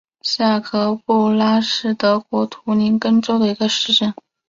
[0.23, 4.11] 下格布拉是德国图林根州的一个市镇。